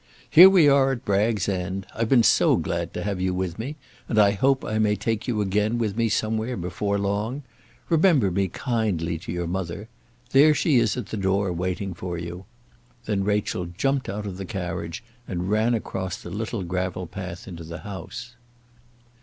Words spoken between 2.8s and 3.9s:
to have you with me;